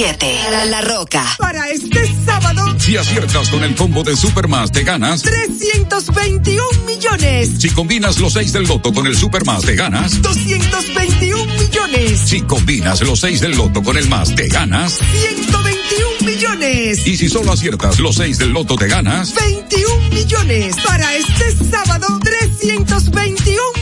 [0.00, 0.50] 91.7.
[0.50, 1.24] La, la Roca.
[1.38, 2.64] Para este sábado.
[2.78, 7.50] Si aciertas con el combo de Supermas, te ganas 321 millones.
[7.58, 12.20] Si combinas los 6 del loto con el Supermas, te ganas 221 millones.
[12.20, 17.06] Si combinas los 6 del loto con el más, te ganas 121 millones.
[17.06, 20.76] Y si solo aciertas los 6 del loto, te ganas 21 millones.
[20.86, 23.79] Para este sábado, 321 millones.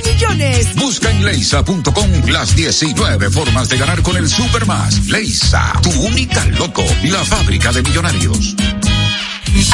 [0.76, 5.06] Busca en leisa.com las 19 formas de ganar con el Supermas.
[5.06, 8.56] Leisa, tu única loto, la fábrica de millonarios.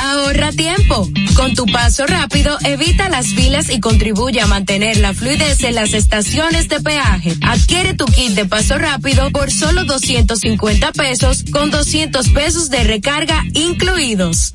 [0.03, 1.09] Ahorra tiempo.
[1.35, 5.95] Con tu paso rápido, evita las filas y contribuye a mantener la fluidez en las
[5.95, 7.35] estaciones de peaje.
[7.43, 13.43] Adquiere tu kit de paso rápido por solo 250 pesos con 200 pesos de recarga
[13.55, 14.55] incluidos.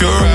[0.00, 0.27] you're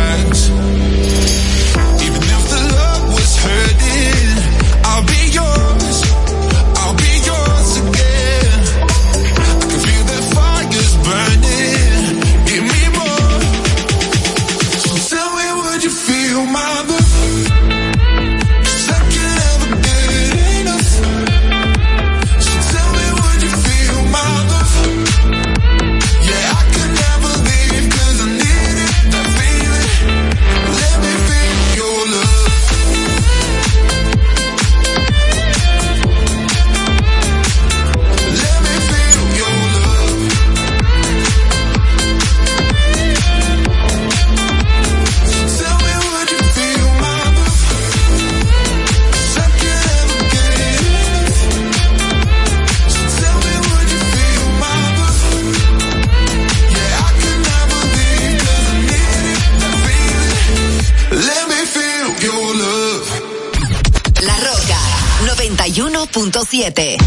[66.75, 67.02] 7.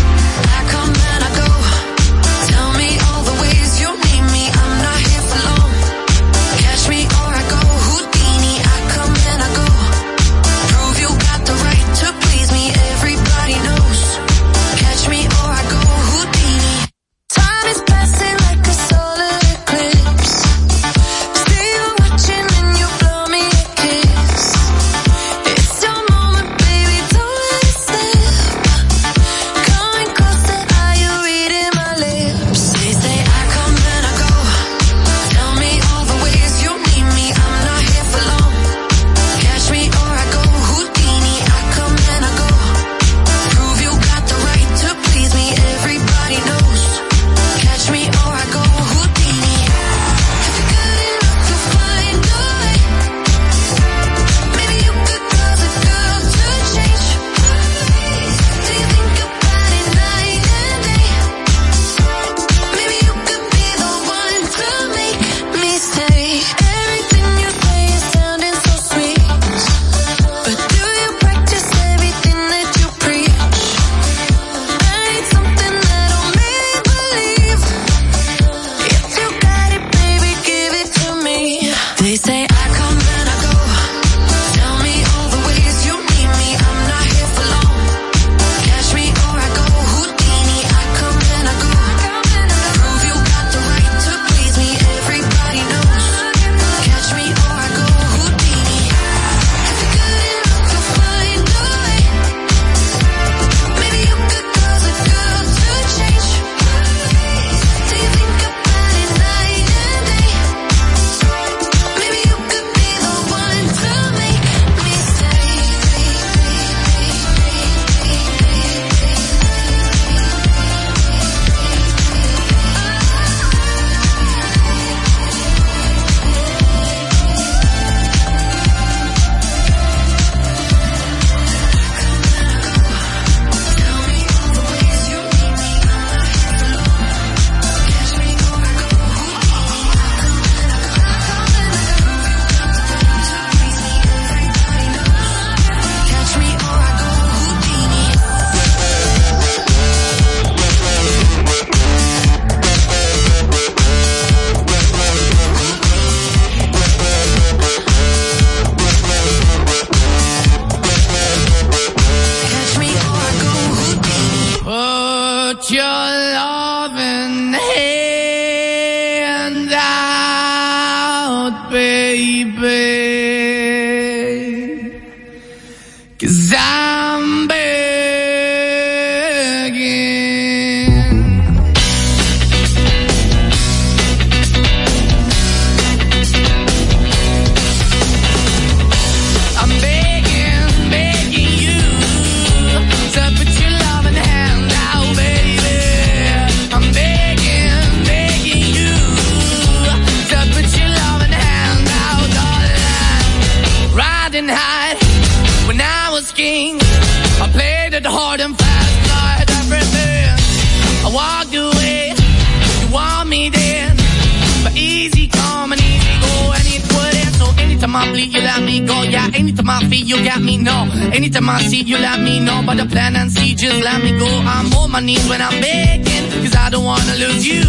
[224.97, 227.65] My knees when I'm begging, cause I don't wanna lose you.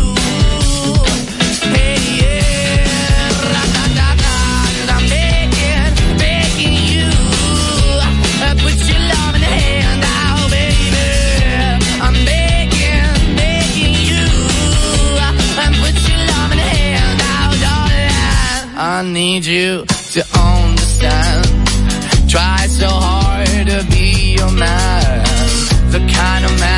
[1.76, 3.28] Hey, yeah.
[3.54, 4.36] Ra-da-da-da,
[4.78, 5.92] cause I'm begging,
[6.24, 7.10] begging you.
[8.48, 11.08] Uh, put your love in the hand out, baby.
[12.06, 14.24] I'm begging, begging you.
[15.20, 18.16] Uh, put your love in the hand out, darling.
[18.78, 19.84] I need you
[20.16, 21.44] to understand.
[22.30, 25.26] Try so hard to be your man.
[25.92, 26.77] The kind of man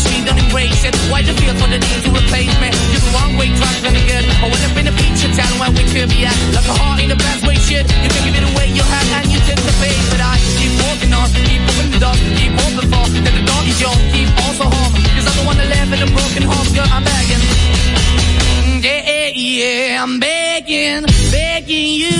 [0.00, 0.94] she don't embrace it.
[1.10, 2.68] Why the feel for the need to replace me?
[2.92, 4.24] You're the wrong way, trying to good.
[4.40, 6.36] I went up in a feature town where we could be at.
[6.56, 7.84] Like a heart in the best way, shit.
[7.84, 9.94] You can give it away, you have, and you tend to pay.
[10.08, 13.64] But I keep walking on, keep moving the dog, keep open for that the dog
[13.68, 14.92] is yours, keep also home.
[15.16, 17.42] Cause I'm the one that live in a broken home, girl, I'm begging.
[18.80, 22.19] Yeah, yeah, yeah, I'm begging, begging you.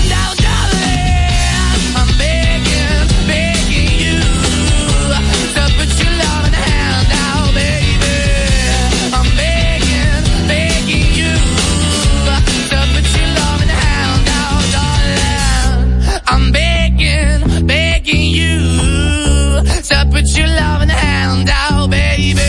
[20.37, 22.41] Your hand out, baby.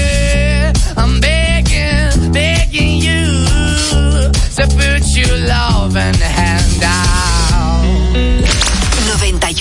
[0.96, 3.24] I'm begging, begging you.
[4.56, 7.02] To put your loving hand out.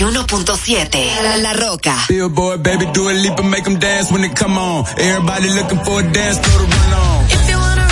[0.02, 1.94] 91.7 La, La Roca.
[2.08, 4.84] Billboard, baby, do a leap and make them dance when they come on.
[4.98, 7.24] Everybody looking for a dance to run on.
[7.26, 7.91] If you wanna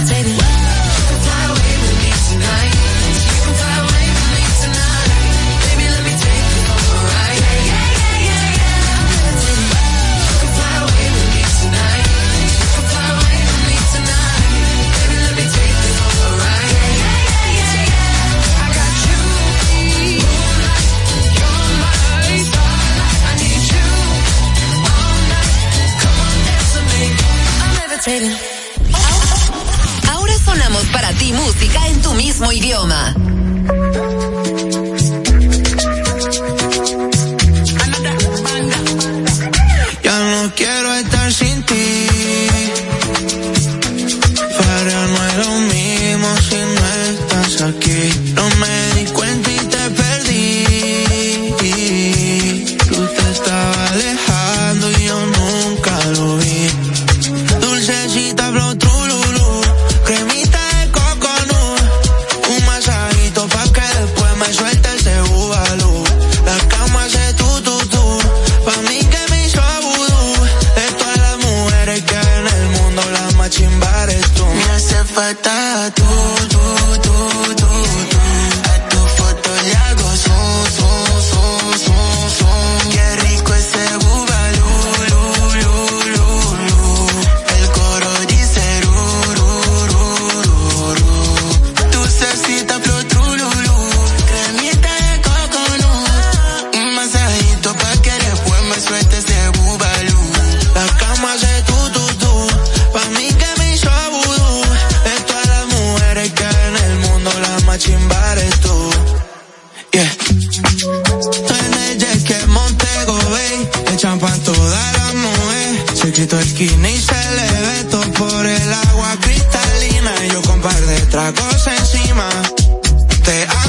[123.23, 123.60] De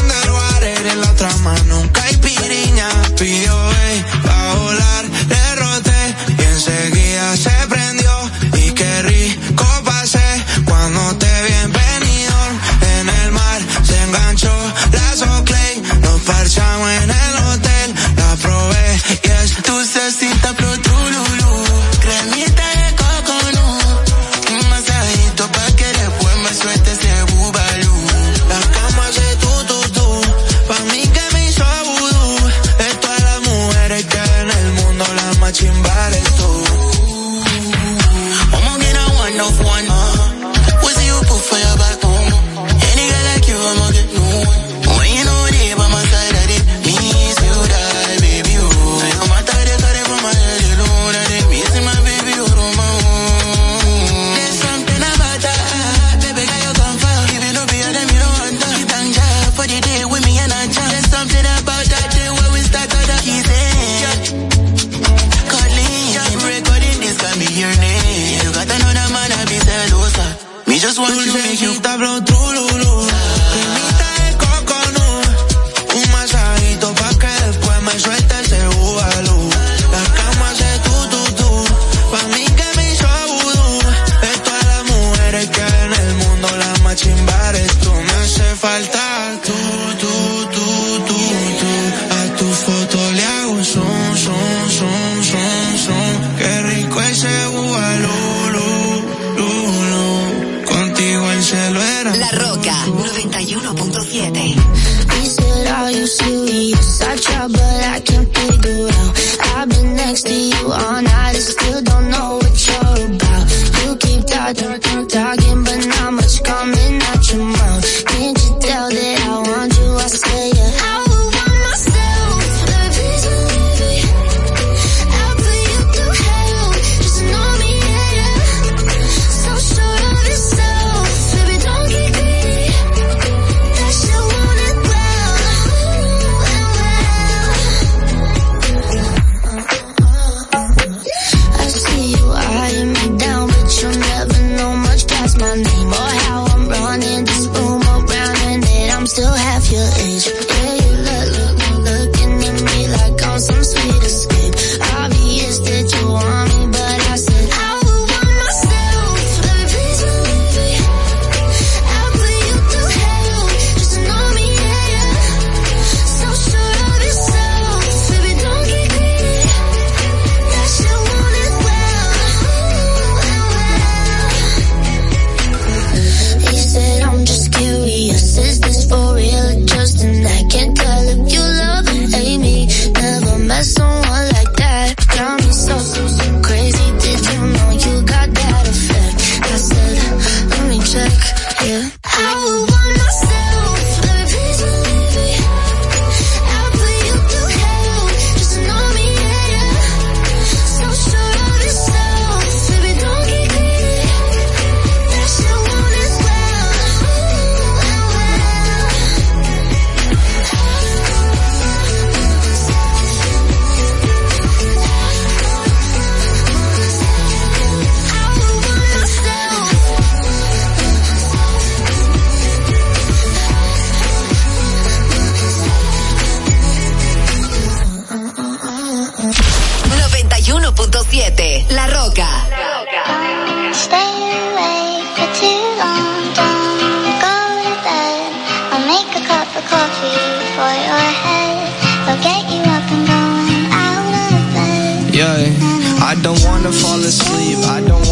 [246.13, 248.12] I don't wanna fall asleep, I don't wanna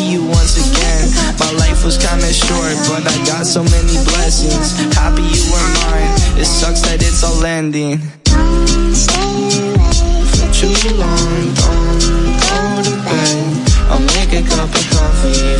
[0.00, 1.10] you once again.
[1.38, 4.72] My life was kinda short, but I got so many blessings.
[4.94, 6.12] Happy you were mine.
[6.40, 8.00] It sucks that it's all ending.
[10.32, 12.00] For too long, don't
[12.44, 13.70] go to bed.
[13.90, 15.59] I'll make a cup of coffee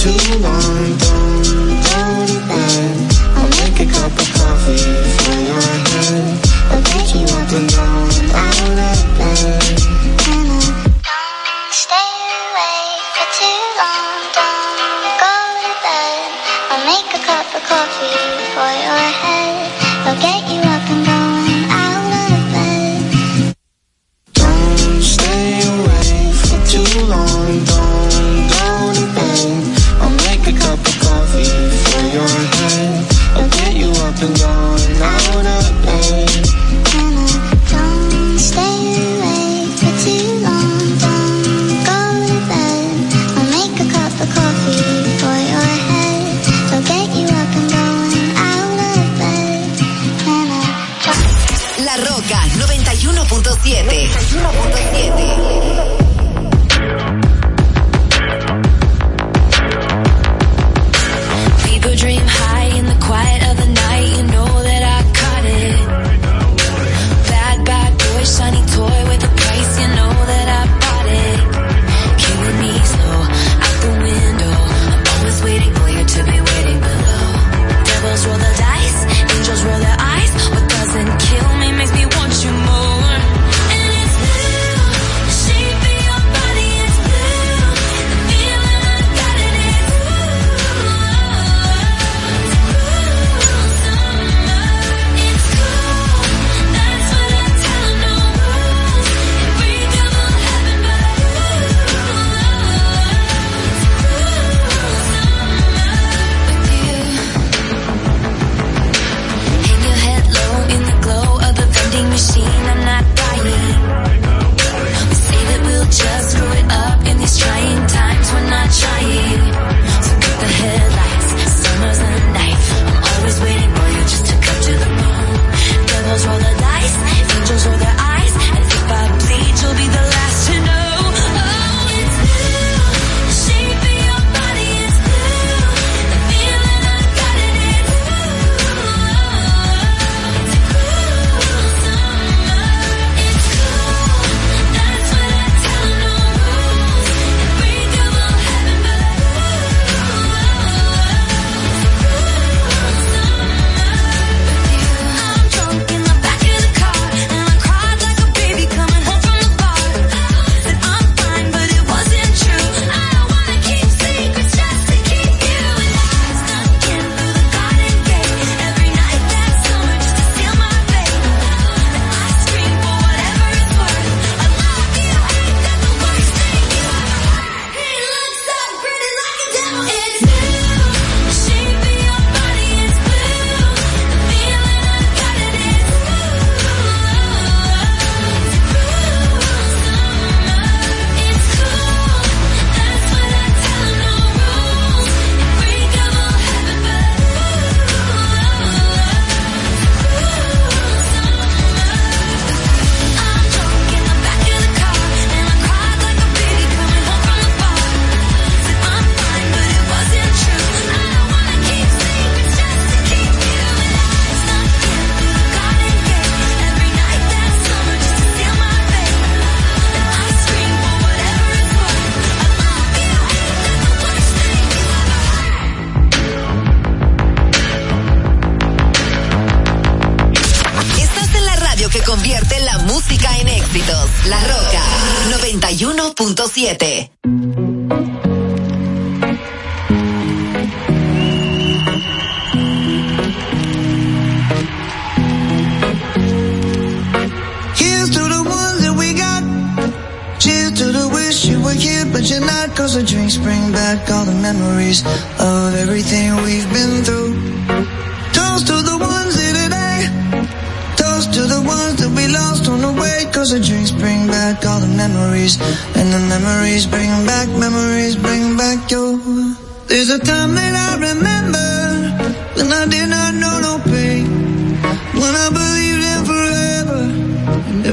[0.00, 1.42] Too long, don't
[1.84, 2.96] go to bed.
[3.36, 6.40] I'll make a cup of coffee for your head.
[6.70, 7.99] I'll get you up and down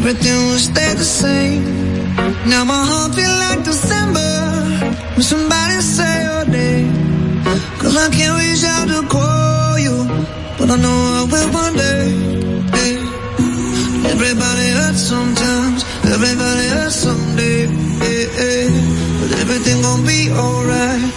[0.07, 1.63] everything would stay the same.
[2.49, 4.31] Now my heart feel like December
[5.15, 6.93] when somebody say your name.
[7.79, 9.97] Cause I can't reach out to call you,
[10.57, 12.07] but I know I will one day.
[14.13, 15.83] Everybody hurts sometimes,
[16.15, 17.67] everybody hurts someday.
[19.19, 21.16] But everything gon' be alright.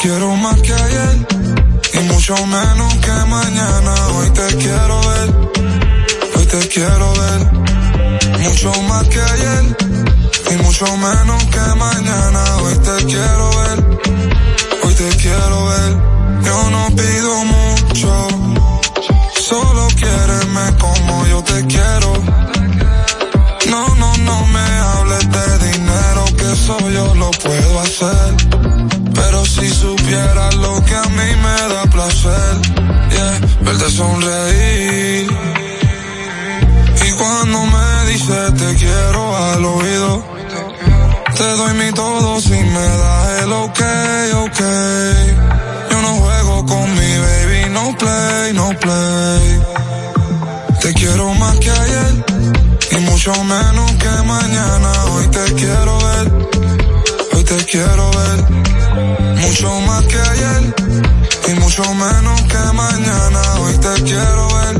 [0.00, 1.26] quiero más que ayer
[1.92, 3.94] y mucho menos que mañana.
[4.16, 5.34] Hoy te quiero ver,
[6.36, 7.40] hoy te quiero ver.
[8.40, 9.76] Mucho más que ayer
[10.52, 12.56] y mucho menos que mañana.
[12.62, 13.98] Hoy te quiero ver,
[14.84, 15.96] hoy te quiero ver.
[16.44, 18.28] Yo no pido mucho,
[19.40, 22.39] solo quiéreme como yo te quiero.
[33.70, 35.30] Verte sonreír.
[37.06, 40.24] Y cuando me dices te quiero al oído,
[41.36, 43.80] te doy mi todo si me das el ok,
[44.46, 44.60] ok.
[45.90, 49.62] Yo no juego con mi baby, no play, no play.
[50.80, 52.24] Te quiero más que ayer
[52.92, 54.90] y mucho menos que mañana.
[55.12, 56.32] Hoy te quiero ver,
[57.34, 58.38] hoy te quiero ver.
[59.36, 61.19] Mucho más que ayer
[61.50, 63.40] y mucho menos que mañana.
[63.60, 64.76] Hoy te quiero ver,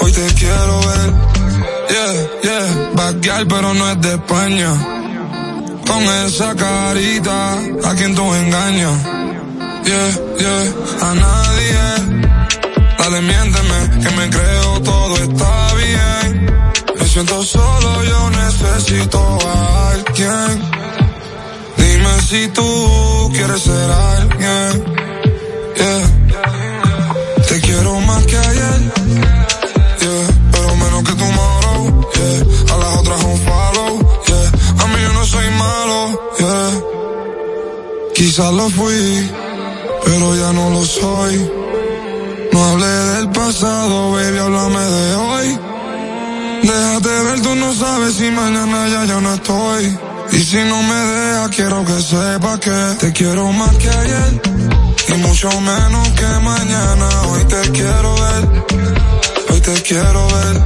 [0.00, 1.12] hoy te quiero ver.
[1.90, 4.70] Yeah, yeah, backyard pero no es de España.
[5.86, 7.54] Con esa carita,
[7.84, 8.98] a quien tú engañas.
[9.84, 11.84] Yeah, yeah, a nadie.
[12.98, 16.54] Dale, miénteme, que me creo todo está bien.
[16.98, 20.62] Me siento solo, yo necesito a alguien.
[21.76, 24.99] Dime si tú quieres ser alguien.
[38.40, 39.30] Quizás lo fui,
[40.02, 41.52] pero ya no lo soy.
[42.52, 45.58] No hablé del pasado, baby, háblame de hoy.
[46.62, 49.98] Déjate ver, tú no sabes si mañana ya yo no estoy.
[50.32, 54.42] Y si no me dejas, quiero que sepas que te quiero más que ayer.
[55.08, 57.08] Y mucho menos que mañana.
[57.28, 58.48] Hoy te quiero ver.
[59.50, 60.56] Hoy te quiero ver.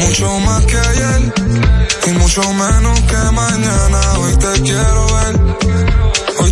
[0.00, 1.34] Mucho más que ayer.
[2.08, 4.00] Y mucho menos que mañana.
[4.18, 6.01] Hoy te quiero ver.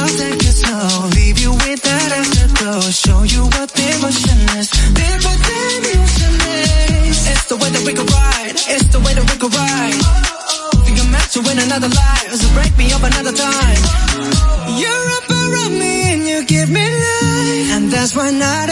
[0.00, 1.08] I'll take it slow.
[1.12, 2.80] Leave you with that afterglow.
[2.88, 4.68] Show you what devotion is.
[4.96, 7.18] The ocean is.
[7.32, 8.56] It's the way that we could ride.
[8.56, 10.00] It's the way that we could ride.
[10.84, 12.32] Think I'm meant to win another life.
[12.56, 13.82] Break me up another time.
[14.80, 17.68] You're up around me and you give me life.
[17.76, 18.69] And that's why night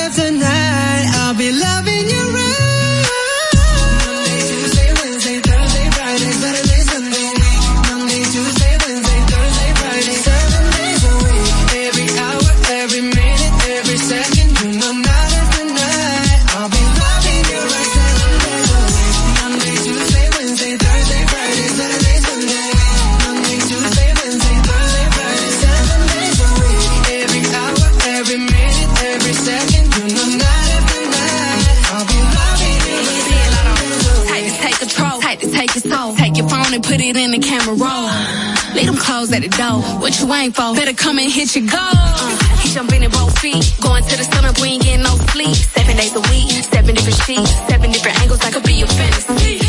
[39.48, 39.80] the door.
[40.00, 40.74] What you ain't for?
[40.74, 41.80] Better come and hit your goal.
[41.80, 43.64] Uh, he jumping in both feet.
[43.80, 45.54] Going to the sun up, we ain't getting no sleep.
[45.54, 48.40] Seven days a week, seven different sheets, seven different angles.
[48.44, 49.60] I could be your fantasy.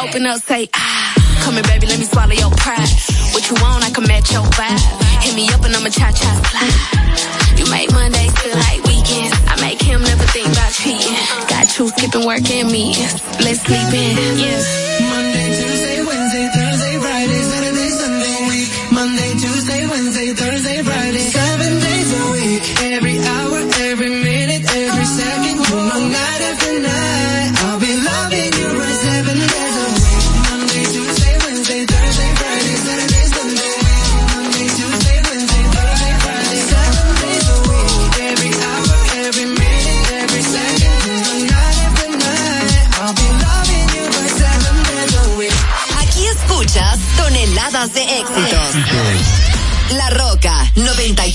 [0.00, 1.14] Open up, say ah.
[1.44, 2.88] Come here, baby, let me swallow your pride.
[3.34, 4.80] What you want, I can match your vibe.
[5.22, 7.58] Hit me up and I'ma cha cha slide.
[7.58, 9.34] You make Mondays feel like weekends.
[9.50, 11.16] I make him never think about cheating.
[11.48, 12.94] Got you skipping work and me.
[13.42, 14.38] Let's sleep in.
[14.38, 14.62] Yeah.
[15.10, 15.81] Monday, Tuesday,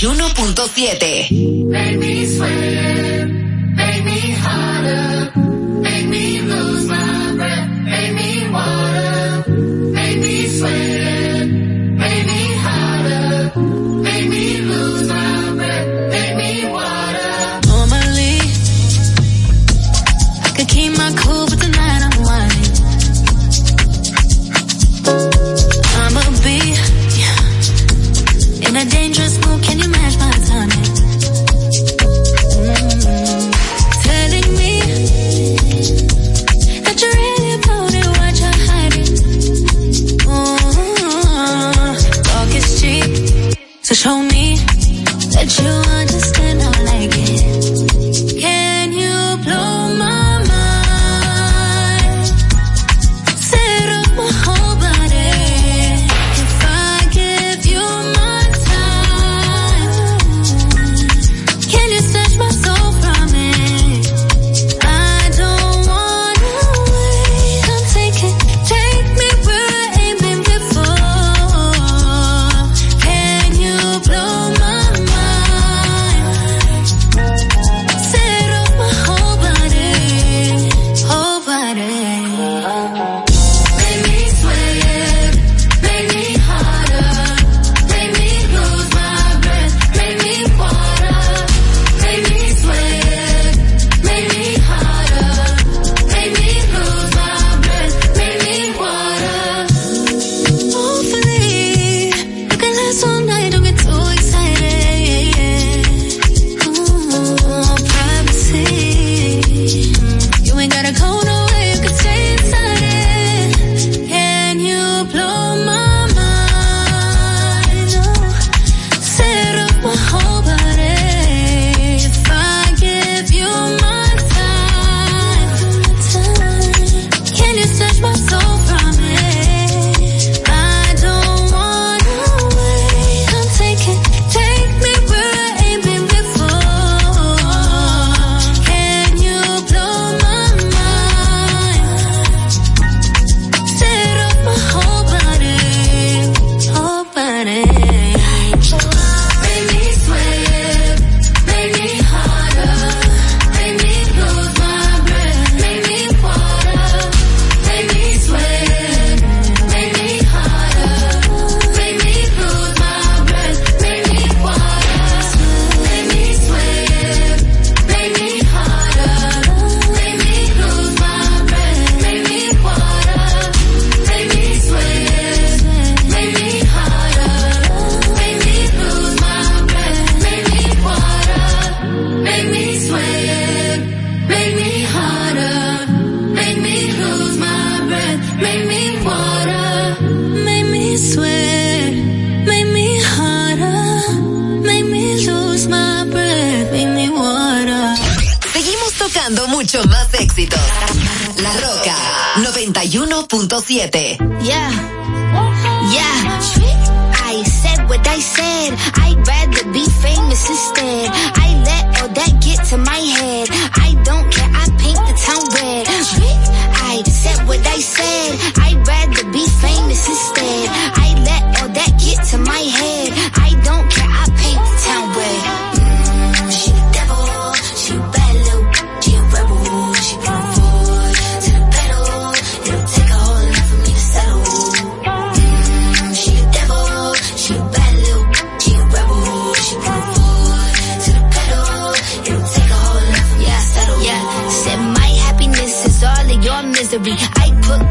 [0.07, 2.36] 91.7.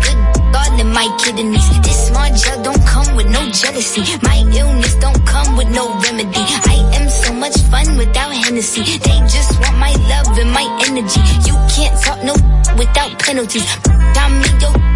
[0.03, 1.69] good all in my kidneys.
[1.83, 4.05] This small gel don't come with no jealousy.
[4.23, 6.45] My illness don't come with no remedy.
[6.75, 8.85] I am so much fun without Hennessy.
[8.99, 11.21] They just want my love and my energy.
[11.49, 12.35] You can't talk no
[12.77, 13.67] without penalties.
[14.15, 14.96] Tell me yo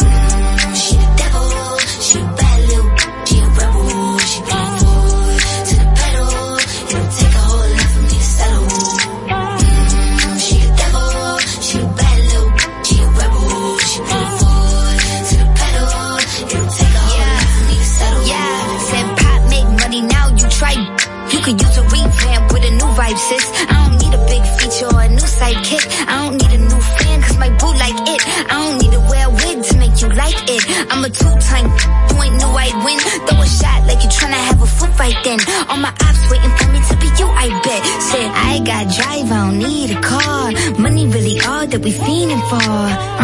[23.11, 23.45] New vibe, sis.
[23.67, 25.83] I don't need a big feature or a new sidekick.
[26.07, 28.21] I don't need a new fan cause my boo like it.
[28.49, 30.63] I don't need to wear a wig to make you like it.
[30.91, 31.67] I'm a two-time,
[32.09, 32.99] you ain't knew I'd win.
[33.27, 35.39] Throw a shot like you're tryna have a foot fight then.
[35.69, 37.81] All my ops waiting for me to be you, I bet.
[38.09, 40.51] Said I got drive, I don't need a car.
[40.79, 42.71] Money really all that we fiending for.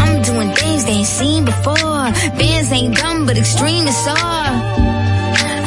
[0.01, 2.11] I'm doing things they ain't seen before.
[2.39, 4.97] Bands ain't dumb, but extreme is all.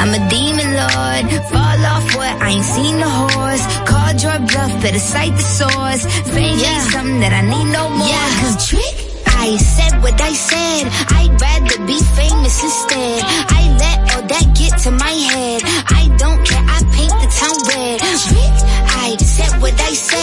[0.01, 1.25] I'm a demon lord.
[1.53, 2.35] Fall off what?
[2.41, 3.90] I ain't seen the horse.
[4.11, 6.05] Your bluff, better cite the source.
[6.35, 8.07] Fame ain't something that I need no more.
[8.07, 8.97] Yeah, cause trick.
[9.25, 10.91] I said what I said.
[11.17, 13.23] I'd rather be famous instead.
[13.25, 15.63] I let all that get to my head.
[15.89, 16.61] I don't care.
[16.61, 18.01] I paint the town red.
[18.29, 18.57] Trick.
[18.93, 20.20] I said what I said.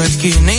[0.00, 0.52] Tu esquina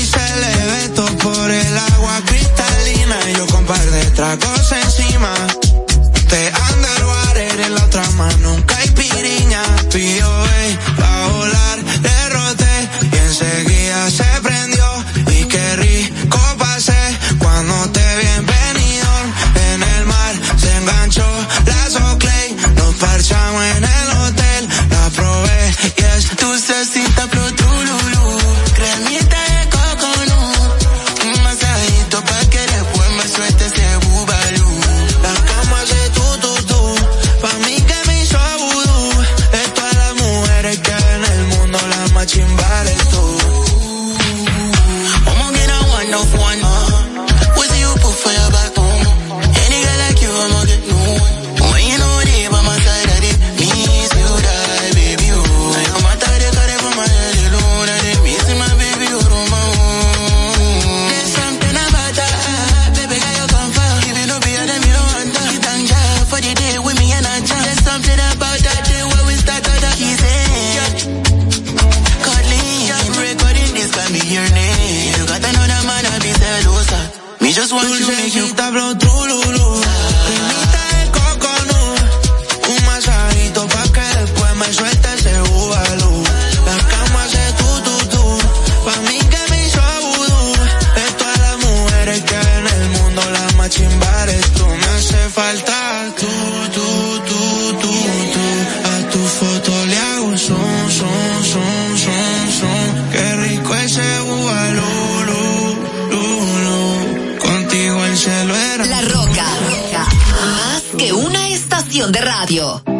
[111.02, 112.91] que una estación de radio.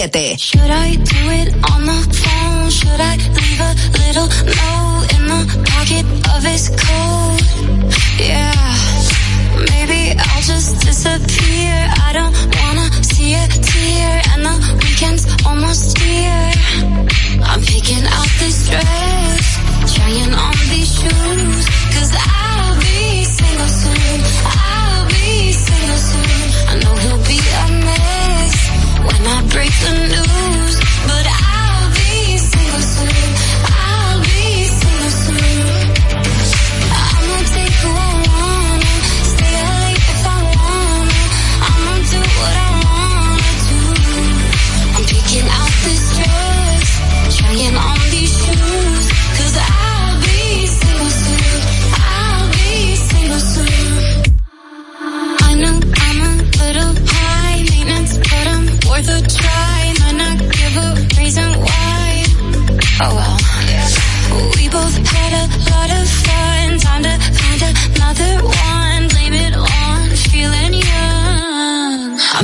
[0.00, 0.59] 91.7.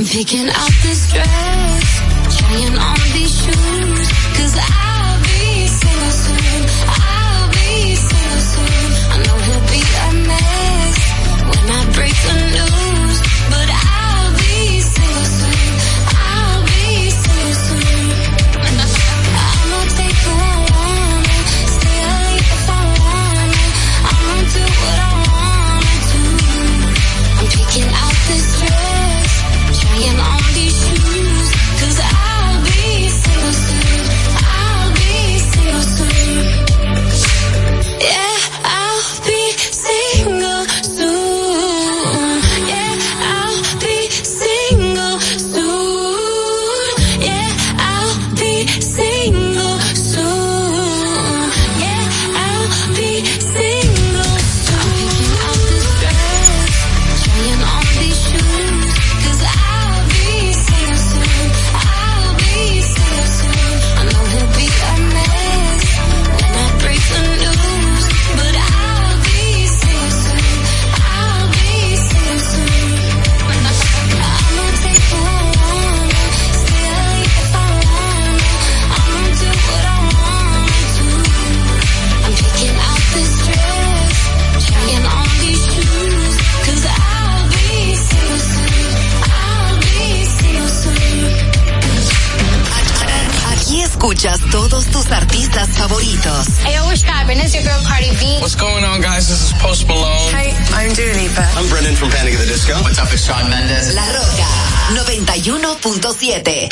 [0.09, 1.99] picking out this dress,
[2.39, 3.76] trying on these shoes,
[96.47, 96.63] favoritos.
[96.63, 97.39] Hey, yo, what's poppin'?
[97.39, 98.39] It's your girl Cardi B.
[98.41, 99.27] What's going on, guys?
[99.27, 100.31] This is Post Malone.
[100.33, 101.43] Hey, I'm Dua Lipa.
[101.55, 102.73] I'm Brendon from Panic at the Disco.
[102.83, 103.11] What's up?
[103.11, 103.95] It's Shawn Mendes.
[103.95, 104.47] La Rocka
[104.95, 106.69] 91.7.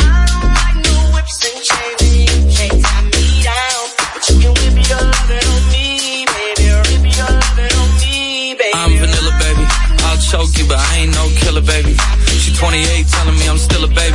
[8.75, 9.65] I'm vanilla, baby.
[10.05, 11.95] I'll choke you, but I ain't no killer, baby.
[12.37, 14.14] She 28, telling me I'm still a baby.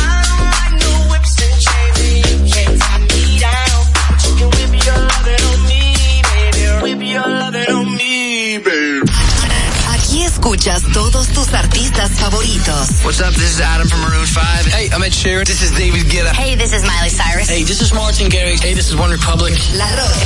[10.41, 12.89] escuchas todos tus artistas favoritos.
[13.03, 13.31] What's up?
[13.35, 14.65] This is Adam from Maroon 5.
[14.73, 15.45] Hey, I'm Ed Sheeran.
[15.45, 16.33] This is David Guetta.
[16.33, 17.47] Hey, this is Miley Cyrus.
[17.47, 18.59] Hey, this is Martin Garrix.
[18.59, 19.53] Hey, this is One Republic.
[19.77, 20.25] La Roca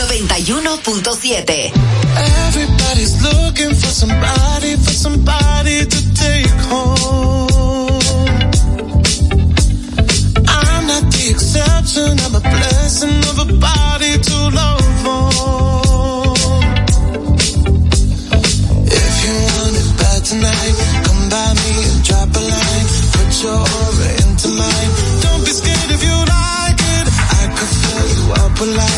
[0.00, 1.72] 91.7.
[2.48, 8.00] Everybody's looking for somebody, for somebody to take home.
[10.48, 12.18] I'm not the exception.
[12.18, 15.89] I'm a blessing of a body to love for.
[20.30, 20.38] Come
[21.28, 22.86] by me and drop a line.
[23.14, 24.90] Put your aura into mine.
[25.22, 27.06] Don't be scared if you like it.
[27.34, 28.89] I fill you up.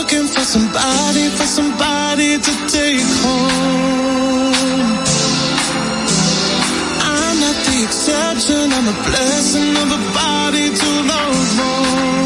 [0.00, 4.88] looking for somebody, for somebody to take home.
[7.12, 12.19] I'm not the exception, I'm a blessing of a body to love more.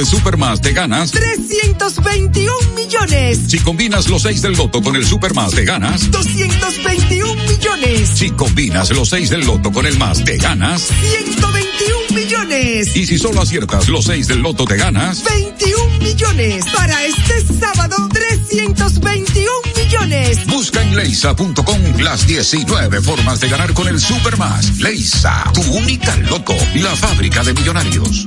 [0.00, 1.10] De Supermas, te ganas.
[1.10, 3.38] 321 millones.
[3.48, 6.10] Si combinas los 6 del loto con el Supermas, te ganas.
[6.10, 8.08] 221 millones.
[8.08, 10.88] Si combinas los 6 del loto con el más, te ganas.
[11.00, 12.96] 121 millones.
[12.96, 15.22] Y si solo aciertas los 6 del loto, te ganas.
[15.22, 16.64] 21 millones.
[16.74, 20.46] Para este sábado, 321 millones.
[20.46, 24.78] Busca en leisa.com las 19 formas de ganar con el Supermas.
[24.78, 28.26] Leisa, tu única loto, la fábrica de millonarios.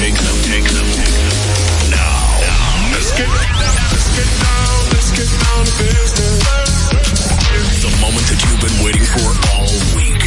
[0.00, 0.08] The
[8.00, 9.68] moment that you've been waiting for all
[10.00, 10.24] week.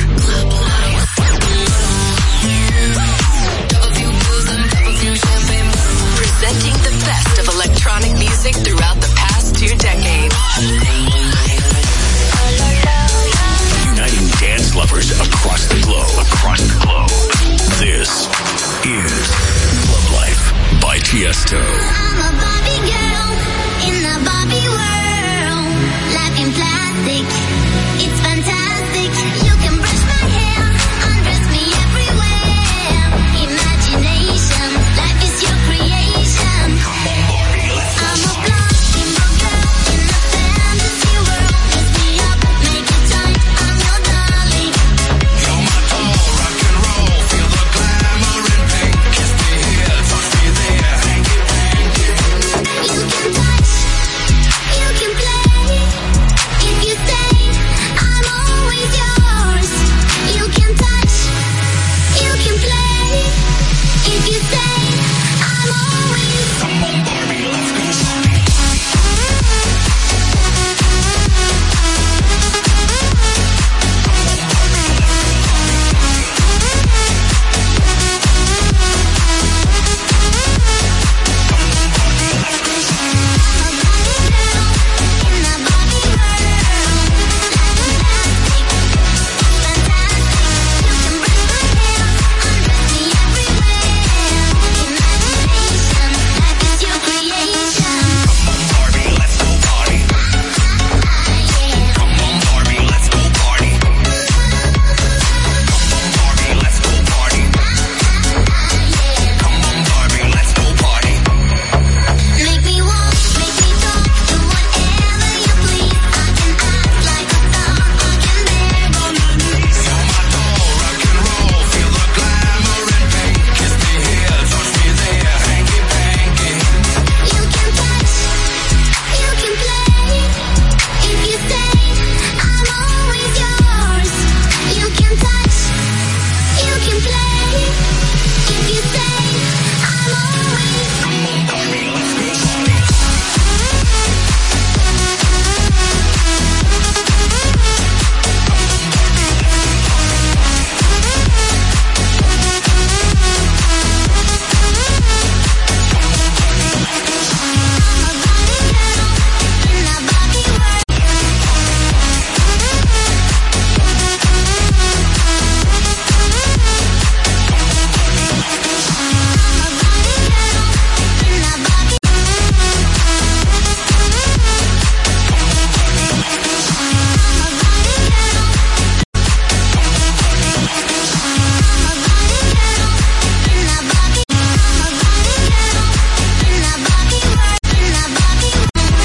[6.21, 10.38] Presenting the best of electronic music throughout the past two decades.
[13.89, 16.13] Uniting dance lovers across the globe.
[16.28, 17.09] Across the globe.
[17.82, 18.30] This
[18.86, 19.53] is
[20.84, 21.59] by Tiesto.